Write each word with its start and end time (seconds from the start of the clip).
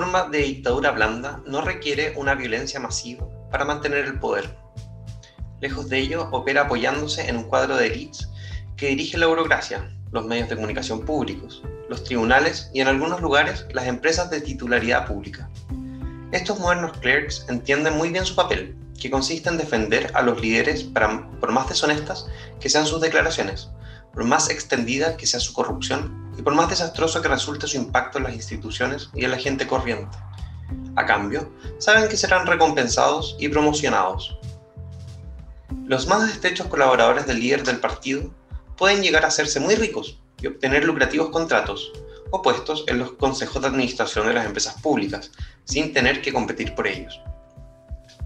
forma 0.00 0.30
de 0.30 0.38
dictadura 0.38 0.92
blanda 0.92 1.42
no 1.44 1.60
requiere 1.60 2.14
una 2.16 2.34
violencia 2.34 2.80
masiva 2.80 3.26
para 3.50 3.66
mantener 3.66 4.06
el 4.06 4.18
poder. 4.18 4.48
Lejos 5.60 5.90
de 5.90 5.98
ello, 5.98 6.26
opera 6.32 6.62
apoyándose 6.62 7.28
en 7.28 7.36
un 7.36 7.42
cuadro 7.42 7.76
de 7.76 7.88
elites 7.88 8.30
que 8.78 8.88
dirige 8.88 9.18
la 9.18 9.26
burocracia, 9.26 9.94
los 10.10 10.24
medios 10.24 10.48
de 10.48 10.54
comunicación 10.54 11.04
públicos, 11.04 11.62
los 11.90 12.02
tribunales 12.02 12.70
y 12.72 12.80
en 12.80 12.88
algunos 12.88 13.20
lugares 13.20 13.66
las 13.74 13.88
empresas 13.88 14.30
de 14.30 14.40
titularidad 14.40 15.06
pública. 15.06 15.50
Estos 16.32 16.58
modernos 16.60 16.96
clerks 16.96 17.44
entienden 17.50 17.98
muy 17.98 18.08
bien 18.08 18.24
su 18.24 18.34
papel, 18.34 18.74
que 18.98 19.10
consiste 19.10 19.50
en 19.50 19.58
defender 19.58 20.10
a 20.14 20.22
los 20.22 20.40
líderes 20.40 20.82
por 20.82 21.52
más 21.52 21.68
deshonestas 21.68 22.26
que 22.58 22.70
sean 22.70 22.86
sus 22.86 23.02
declaraciones, 23.02 23.68
por 24.14 24.24
más 24.24 24.48
extendida 24.48 25.18
que 25.18 25.26
sea 25.26 25.40
su 25.40 25.52
corrupción 25.52 26.29
y 26.40 26.42
por 26.42 26.54
más 26.54 26.70
desastroso 26.70 27.20
que 27.20 27.28
resulte 27.28 27.66
su 27.66 27.76
impacto 27.76 28.16
en 28.16 28.24
las 28.24 28.32
instituciones 28.32 29.10
y 29.12 29.26
en 29.26 29.30
la 29.30 29.36
gente 29.36 29.66
corriente. 29.66 30.16
A 30.96 31.04
cambio, 31.04 31.52
saben 31.78 32.08
que 32.08 32.16
serán 32.16 32.46
recompensados 32.46 33.36
y 33.38 33.50
promocionados. 33.50 34.38
Los 35.84 36.06
más 36.06 36.30
estrechos 36.30 36.68
colaboradores 36.68 37.26
del 37.26 37.40
líder 37.40 37.62
del 37.62 37.78
partido 37.78 38.30
pueden 38.78 39.02
llegar 39.02 39.26
a 39.26 39.28
hacerse 39.28 39.60
muy 39.60 39.74
ricos 39.74 40.18
y 40.40 40.46
obtener 40.46 40.86
lucrativos 40.86 41.28
contratos 41.28 41.92
o 42.30 42.40
puestos 42.40 42.84
en 42.86 43.00
los 43.00 43.12
consejos 43.12 43.60
de 43.60 43.68
administración 43.68 44.26
de 44.26 44.32
las 44.32 44.46
empresas 44.46 44.80
públicas, 44.80 45.32
sin 45.64 45.92
tener 45.92 46.22
que 46.22 46.32
competir 46.32 46.74
por 46.74 46.86
ellos. 46.86 47.20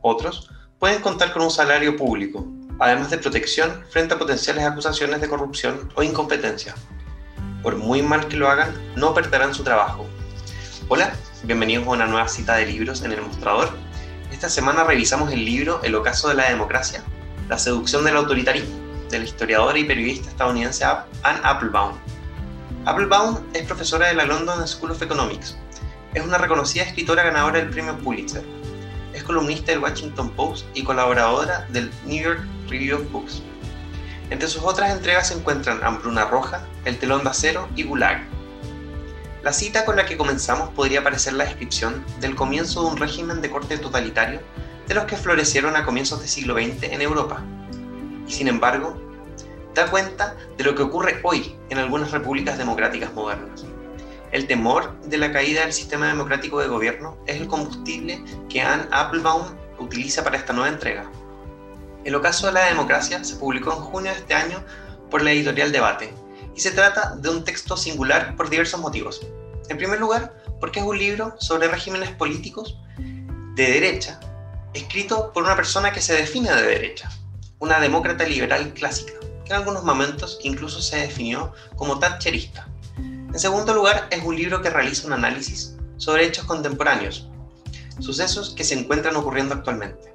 Otros 0.00 0.48
pueden 0.78 1.02
contar 1.02 1.30
con 1.34 1.42
un 1.42 1.50
salario 1.50 1.94
público, 1.94 2.46
además 2.78 3.10
de 3.10 3.18
protección 3.18 3.84
frente 3.90 4.14
a 4.14 4.18
potenciales 4.18 4.64
acusaciones 4.64 5.20
de 5.20 5.28
corrupción 5.28 5.92
o 5.94 6.02
incompetencia. 6.02 6.74
Por 7.68 7.76
muy 7.76 8.00
mal 8.00 8.28
que 8.28 8.38
lo 8.38 8.48
hagan, 8.48 8.72
no 8.96 9.12
perderán 9.12 9.52
su 9.52 9.62
trabajo. 9.62 10.06
Hola, 10.88 11.12
bienvenidos 11.42 11.86
a 11.86 11.90
una 11.90 12.06
nueva 12.06 12.26
cita 12.26 12.54
de 12.54 12.64
libros 12.64 13.02
en 13.02 13.12
el 13.12 13.20
mostrador. 13.20 13.68
Esta 14.32 14.48
semana 14.48 14.84
revisamos 14.84 15.30
el 15.30 15.44
libro 15.44 15.82
El 15.82 15.94
ocaso 15.94 16.30
de 16.30 16.34
la 16.34 16.48
democracia, 16.48 17.04
la 17.46 17.58
seducción 17.58 18.04
del 18.04 18.16
autoritarismo 18.16 18.74
de 19.10 19.18
la 19.18 19.24
historiadora 19.26 19.78
y 19.78 19.84
periodista 19.84 20.30
estadounidense 20.30 20.82
Anne 20.82 21.40
Applebaum. 21.42 21.92
Applebaum 22.86 23.38
es 23.52 23.64
profesora 23.64 24.06
de 24.06 24.14
la 24.14 24.24
London 24.24 24.66
School 24.66 24.92
of 24.92 25.02
Economics. 25.02 25.58
Es 26.14 26.24
una 26.24 26.38
reconocida 26.38 26.84
escritora 26.84 27.22
ganadora 27.22 27.58
del 27.58 27.68
premio 27.68 27.98
Pulitzer. 27.98 28.44
Es 29.12 29.22
columnista 29.24 29.72
del 29.72 29.82
Washington 29.82 30.30
Post 30.30 30.64
y 30.72 30.84
colaboradora 30.84 31.66
del 31.68 31.90
New 32.06 32.22
York 32.22 32.40
Review 32.70 32.96
of 32.96 33.12
Books. 33.12 33.42
Entre 34.30 34.48
sus 34.48 34.62
otras 34.62 34.90
entregas 34.90 35.28
se 35.28 35.34
encuentran 35.34 35.82
Hambruna 35.82 36.26
Roja, 36.26 36.66
El 36.84 36.98
Telón 36.98 37.24
de 37.24 37.30
Acero 37.30 37.68
y 37.74 37.84
Gulag. 37.84 38.22
La 39.42 39.52
cita 39.52 39.84
con 39.84 39.96
la 39.96 40.04
que 40.04 40.18
comenzamos 40.18 40.70
podría 40.70 41.02
parecer 41.02 41.32
la 41.32 41.44
descripción 41.44 42.04
del 42.20 42.34
comienzo 42.34 42.82
de 42.82 42.90
un 42.90 42.96
régimen 42.98 43.40
de 43.40 43.50
corte 43.50 43.78
totalitario 43.78 44.40
de 44.86 44.94
los 44.94 45.04
que 45.04 45.16
florecieron 45.16 45.76
a 45.76 45.84
comienzos 45.84 46.20
del 46.20 46.28
siglo 46.28 46.54
XX 46.54 46.82
en 46.84 47.00
Europa, 47.00 47.42
y 48.26 48.32
sin 48.32 48.48
embargo, 48.48 49.00
da 49.74 49.90
cuenta 49.90 50.36
de 50.56 50.64
lo 50.64 50.74
que 50.74 50.82
ocurre 50.82 51.20
hoy 51.22 51.56
en 51.70 51.78
algunas 51.78 52.10
repúblicas 52.10 52.58
democráticas 52.58 53.12
modernas. 53.14 53.64
El 54.32 54.46
temor 54.46 55.00
de 55.02 55.16
la 55.16 55.32
caída 55.32 55.62
del 55.62 55.72
sistema 55.72 56.06
democrático 56.08 56.60
de 56.60 56.68
gobierno 56.68 57.16
es 57.26 57.40
el 57.40 57.46
combustible 57.46 58.22
que 58.50 58.60
Anne 58.60 58.84
Applebaum 58.90 59.46
utiliza 59.78 60.22
para 60.22 60.36
esta 60.36 60.52
nueva 60.52 60.68
entrega. 60.68 61.10
El 62.04 62.14
ocaso 62.14 62.46
de 62.46 62.52
la 62.52 62.66
democracia 62.66 63.22
se 63.24 63.36
publicó 63.36 63.72
en 63.72 63.78
junio 63.78 64.12
de 64.12 64.18
este 64.18 64.34
año 64.34 64.64
por 65.10 65.22
la 65.22 65.32
editorial 65.32 65.72
Debate 65.72 66.14
y 66.54 66.60
se 66.60 66.70
trata 66.70 67.16
de 67.16 67.28
un 67.28 67.44
texto 67.44 67.76
singular 67.76 68.36
por 68.36 68.50
diversos 68.50 68.80
motivos. 68.80 69.20
En 69.68 69.76
primer 69.76 70.00
lugar, 70.00 70.34
porque 70.60 70.80
es 70.80 70.86
un 70.86 70.98
libro 70.98 71.34
sobre 71.38 71.68
regímenes 71.68 72.10
políticos 72.10 72.78
de 73.54 73.72
derecha, 73.72 74.20
escrito 74.74 75.32
por 75.32 75.42
una 75.42 75.56
persona 75.56 75.92
que 75.92 76.00
se 76.00 76.14
define 76.14 76.54
de 76.54 76.62
derecha, 76.62 77.10
una 77.58 77.80
demócrata 77.80 78.24
liberal 78.24 78.72
clásica, 78.74 79.12
que 79.44 79.52
en 79.52 79.56
algunos 79.56 79.84
momentos 79.84 80.38
incluso 80.42 80.80
se 80.80 80.98
definió 80.98 81.52
como 81.76 81.98
thatcherista. 81.98 82.68
En 82.96 83.38
segundo 83.38 83.74
lugar, 83.74 84.08
es 84.10 84.22
un 84.24 84.36
libro 84.36 84.62
que 84.62 84.70
realiza 84.70 85.06
un 85.06 85.12
análisis 85.12 85.76
sobre 85.96 86.26
hechos 86.26 86.46
contemporáneos, 86.46 87.28
sucesos 88.00 88.54
que 88.56 88.64
se 88.64 88.74
encuentran 88.74 89.16
ocurriendo 89.16 89.54
actualmente. 89.54 90.14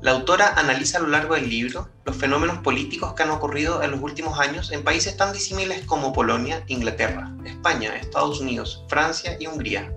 La 0.00 0.12
autora 0.12 0.54
analiza 0.56 0.98
a 0.98 1.00
lo 1.00 1.08
largo 1.08 1.34
del 1.34 1.50
libro 1.50 1.88
los 2.04 2.16
fenómenos 2.16 2.58
políticos 2.58 3.14
que 3.14 3.24
han 3.24 3.30
ocurrido 3.30 3.82
en 3.82 3.90
los 3.90 4.00
últimos 4.00 4.38
años 4.38 4.70
en 4.70 4.84
países 4.84 5.16
tan 5.16 5.32
disímiles 5.32 5.84
como 5.86 6.12
Polonia, 6.12 6.62
Inglaterra, 6.68 7.34
España, 7.44 7.96
Estados 7.96 8.40
Unidos, 8.40 8.84
Francia 8.88 9.36
y 9.40 9.48
Hungría. 9.48 9.92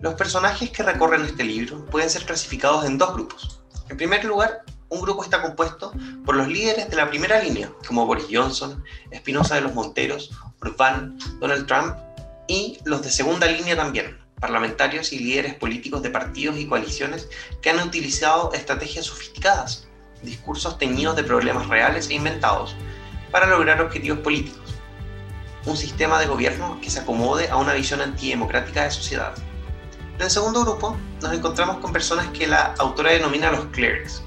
Los 0.00 0.14
personajes 0.14 0.68
que 0.68 0.82
recorren 0.82 1.24
este 1.24 1.44
libro 1.44 1.86
pueden 1.86 2.10
ser 2.10 2.26
clasificados 2.26 2.84
en 2.84 2.98
dos 2.98 3.14
grupos. 3.14 3.62
En 3.88 3.96
primer 3.96 4.22
lugar, 4.26 4.64
un 4.90 5.00
grupo 5.00 5.24
está 5.24 5.40
compuesto 5.40 5.92
por 6.26 6.36
los 6.36 6.48
líderes 6.48 6.90
de 6.90 6.96
la 6.96 7.08
primera 7.08 7.42
línea, 7.42 7.72
como 7.88 8.04
Boris 8.04 8.26
Johnson, 8.30 8.84
Espinosa 9.10 9.54
de 9.54 9.62
los 9.62 9.72
Monteros, 9.72 10.30
Orbán, 10.60 11.18
Donald 11.40 11.66
Trump, 11.66 11.96
y 12.48 12.78
los 12.84 13.00
de 13.00 13.10
segunda 13.10 13.46
línea 13.46 13.76
también, 13.76 14.18
parlamentarios 14.40 15.12
y 15.12 15.18
líderes 15.18 15.54
políticos 15.54 16.02
de 16.02 16.10
partidos 16.10 16.58
y 16.58 16.66
coaliciones 16.66 17.28
que 17.60 17.70
han 17.70 17.80
utilizado 17.80 18.52
estrategias 18.52 19.06
sofisticadas, 19.06 19.86
discursos 20.22 20.78
teñidos 20.78 21.16
de 21.16 21.24
problemas 21.24 21.68
reales 21.68 22.10
e 22.10 22.14
inventados, 22.14 22.74
para 23.30 23.46
lograr 23.46 23.80
objetivos 23.80 24.20
políticos. 24.20 24.74
Un 25.66 25.76
sistema 25.76 26.20
de 26.20 26.26
gobierno 26.26 26.78
que 26.80 26.90
se 26.90 27.00
acomode 27.00 27.48
a 27.48 27.56
una 27.56 27.72
visión 27.72 28.00
antidemocrática 28.00 28.84
de 28.84 28.90
sociedad. 28.90 29.34
En 30.16 30.22
el 30.22 30.30
segundo 30.30 30.62
grupo 30.64 30.96
nos 31.20 31.32
encontramos 31.32 31.78
con 31.78 31.92
personas 31.92 32.28
que 32.28 32.46
la 32.46 32.74
autora 32.78 33.12
denomina 33.12 33.50
los 33.50 33.64
clerics, 33.66 34.22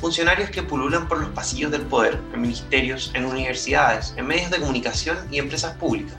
funcionarios 0.00 0.50
que 0.50 0.62
pululan 0.62 1.06
por 1.08 1.20
los 1.20 1.30
pasillos 1.30 1.70
del 1.70 1.82
poder, 1.82 2.20
en 2.32 2.40
ministerios, 2.40 3.10
en 3.14 3.24
universidades, 3.24 4.14
en 4.16 4.26
medios 4.26 4.50
de 4.50 4.58
comunicación 4.58 5.18
y 5.30 5.38
empresas 5.38 5.76
públicas, 5.76 6.16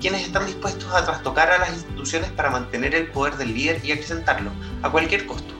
quienes 0.00 0.22
están 0.22 0.46
dispuestos 0.46 0.92
a 0.92 1.04
trastocar 1.04 1.50
a 1.50 1.58
las 1.58 1.72
instituciones 1.74 2.30
para 2.30 2.50
mantener 2.50 2.94
el 2.94 3.08
poder 3.08 3.36
del 3.36 3.54
líder 3.54 3.84
y 3.84 3.92
acrecentarlo, 3.92 4.50
a 4.82 4.90
cualquier 4.90 5.26
costo. 5.26 5.54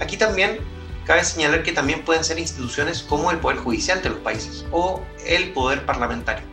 Aquí 0.00 0.16
también 0.16 0.58
cabe 1.04 1.24
señalar 1.24 1.62
que 1.62 1.72
también 1.72 2.04
pueden 2.04 2.24
ser 2.24 2.38
instituciones 2.38 3.02
como 3.02 3.30
el 3.30 3.38
Poder 3.38 3.58
Judicial 3.58 4.02
de 4.02 4.10
los 4.10 4.18
países 4.18 4.66
o 4.72 5.02
el 5.24 5.52
Poder 5.52 5.86
Parlamentario. 5.86 6.44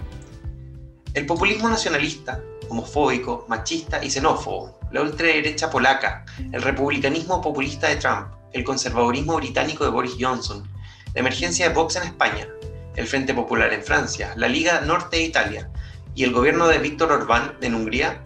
El 1.13 1.25
populismo 1.25 1.67
nacionalista, 1.67 2.41
homofóbico, 2.69 3.45
machista 3.47 4.03
y 4.03 4.11
xenófobo, 4.11 4.79
la 4.91 5.01
ultraderecha 5.01 5.69
polaca, 5.69 6.25
el 6.51 6.61
republicanismo 6.61 7.41
populista 7.41 7.87
de 7.87 7.95
Trump, 7.95 8.27
el 8.53 8.63
conservadurismo 8.63 9.37
británico 9.37 9.83
de 9.83 9.89
Boris 9.89 10.15
Johnson, 10.19 10.69
la 11.13 11.21
emergencia 11.21 11.67
de 11.67 11.73
Vox 11.73 11.95
en 11.95 12.03
España, 12.03 12.47
el 12.95 13.07
Frente 13.07 13.33
Popular 13.33 13.73
en 13.73 13.83
Francia, 13.83 14.33
la 14.35 14.47
Liga 14.47 14.81
Norte 14.81 15.17
de 15.17 15.23
Italia 15.23 15.69
y 16.17 16.23
el 16.23 16.33
gobierno 16.33 16.67
de 16.67 16.79
Víctor 16.79 17.11
Orbán 17.11 17.55
en 17.61 17.75
Hungría 17.75 18.23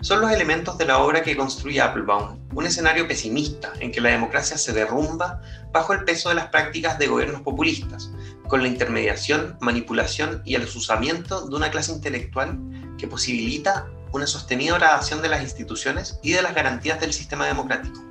son 0.00 0.20
los 0.20 0.32
elementos 0.32 0.76
de 0.78 0.84
la 0.84 0.98
obra 0.98 1.22
que 1.22 1.36
construye 1.36 1.80
Applebaum, 1.80 2.40
un 2.52 2.66
escenario 2.66 3.06
pesimista 3.06 3.72
en 3.78 3.92
que 3.92 4.00
la 4.00 4.08
democracia 4.08 4.58
se 4.58 4.72
derrumba 4.72 5.40
bajo 5.72 5.92
el 5.92 6.02
peso 6.02 6.28
de 6.28 6.34
las 6.34 6.48
prácticas 6.48 6.98
de 6.98 7.06
gobiernos 7.06 7.42
populistas, 7.42 8.10
con 8.48 8.62
la 8.62 8.68
intermediación, 8.68 9.56
manipulación 9.60 10.42
y 10.44 10.56
el 10.56 10.62
asusamiento 10.62 11.46
de 11.46 11.54
una 11.54 11.70
clase 11.70 11.92
intelectual 11.92 12.58
que 12.98 13.06
posibilita 13.06 13.86
una 14.12 14.26
sostenida 14.26 14.76
gradación 14.76 15.22
de 15.22 15.28
las 15.28 15.42
instituciones 15.42 16.18
y 16.24 16.32
de 16.32 16.42
las 16.42 16.52
garantías 16.52 16.98
del 16.98 17.12
sistema 17.12 17.46
democrático. 17.46 18.02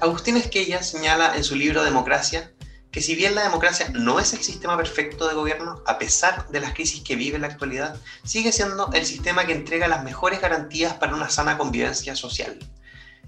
Agustín 0.00 0.36
Esquella 0.36 0.82
señala 0.82 1.36
en 1.36 1.44
su 1.44 1.54
libro 1.54 1.84
Democracia 1.84 2.52
que 2.96 3.02
si 3.02 3.14
bien 3.14 3.34
la 3.34 3.42
democracia 3.42 3.90
no 3.92 4.18
es 4.20 4.32
el 4.32 4.42
sistema 4.42 4.74
perfecto 4.74 5.28
de 5.28 5.34
gobierno, 5.34 5.82
a 5.84 5.98
pesar 5.98 6.48
de 6.48 6.60
las 6.60 6.72
crisis 6.72 7.02
que 7.02 7.14
vive 7.14 7.36
en 7.36 7.42
la 7.42 7.48
actualidad, 7.48 8.00
sigue 8.24 8.52
siendo 8.52 8.90
el 8.94 9.04
sistema 9.04 9.44
que 9.44 9.52
entrega 9.52 9.86
las 9.86 10.02
mejores 10.02 10.40
garantías 10.40 10.94
para 10.94 11.14
una 11.14 11.28
sana 11.28 11.58
convivencia 11.58 12.16
social. 12.16 12.58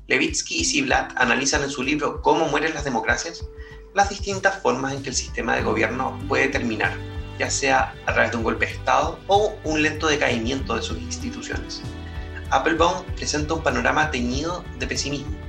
Levitsky 0.06 0.60
y 0.60 0.64
Ziblatt 0.64 1.12
analizan 1.16 1.64
en 1.64 1.68
su 1.68 1.82
libro 1.82 2.22
Cómo 2.22 2.48
mueren 2.48 2.72
las 2.72 2.84
democracias 2.84 3.44
las 3.92 4.08
distintas 4.08 4.58
formas 4.62 4.94
en 4.94 5.02
que 5.02 5.10
el 5.10 5.14
sistema 5.14 5.54
de 5.54 5.64
gobierno 5.64 6.18
puede 6.28 6.48
terminar, 6.48 6.96
ya 7.38 7.50
sea 7.50 7.94
a 8.06 8.14
través 8.14 8.30
de 8.30 8.38
un 8.38 8.44
golpe 8.44 8.64
de 8.64 8.72
Estado 8.72 9.18
o 9.26 9.54
un 9.64 9.82
lento 9.82 10.06
decaimiento 10.06 10.76
de 10.76 10.82
sus 10.82 10.96
instituciones. 10.96 11.82
Applebaum 12.48 13.04
presenta 13.16 13.52
un 13.52 13.62
panorama 13.62 14.10
teñido 14.10 14.64
de 14.78 14.86
pesimismo 14.86 15.47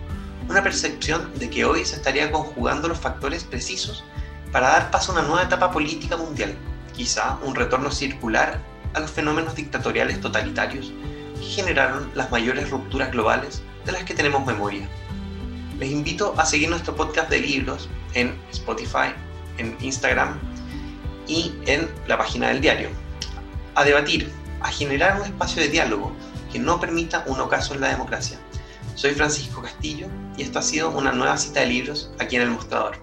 una 0.49 0.63
percepción 0.63 1.31
de 1.37 1.47
que 1.49 1.63
hoy 1.63 1.85
se 1.85 1.95
estarían 1.95 2.31
conjugando 2.31 2.87
los 2.87 2.97
factores 2.97 3.43
precisos 3.43 4.03
para 4.51 4.69
dar 4.69 4.89
paso 4.89 5.11
a 5.11 5.19
una 5.19 5.27
nueva 5.27 5.43
etapa 5.43 5.71
política 5.71 6.17
mundial, 6.17 6.55
quizá 6.95 7.37
un 7.43 7.53
retorno 7.53 7.91
circular 7.91 8.59
a 8.95 8.99
los 8.99 9.11
fenómenos 9.11 9.53
dictatoriales 9.53 10.19
totalitarios 10.19 10.91
que 11.35 11.45
generaron 11.45 12.09
las 12.15 12.31
mayores 12.31 12.71
rupturas 12.71 13.11
globales 13.11 13.61
de 13.85 13.91
las 13.91 14.03
que 14.03 14.15
tenemos 14.15 14.43
memoria. 14.43 14.89
Les 15.77 15.91
invito 15.91 16.33
a 16.35 16.45
seguir 16.47 16.69
nuestro 16.71 16.95
podcast 16.95 17.29
de 17.29 17.39
libros 17.39 17.87
en 18.15 18.35
Spotify, 18.51 19.13
en 19.59 19.77
Instagram 19.79 20.39
y 21.27 21.53
en 21.67 21.87
la 22.07 22.17
página 22.17 22.47
del 22.47 22.59
diario. 22.59 22.89
A 23.75 23.83
debatir, 23.83 24.31
a 24.61 24.71
generar 24.71 25.21
un 25.21 25.27
espacio 25.27 25.61
de 25.61 25.69
diálogo 25.69 26.11
que 26.51 26.57
no 26.57 26.79
permita 26.79 27.23
un 27.27 27.39
ocaso 27.39 27.75
en 27.75 27.81
la 27.81 27.89
democracia 27.89 28.39
Soy 28.99 29.11
Francisco 29.11 29.61
Castillo 29.61 30.07
y 30.35 30.41
esto 30.41 30.59
ha 30.59 30.61
sido 30.61 30.89
una 30.89 31.13
nueva 31.13 31.37
cita 31.37 31.61
de 31.61 31.67
libros 31.67 32.11
aquí 32.19 32.35
en 32.35 32.41
el 32.41 32.49
mostrador. 32.49 32.97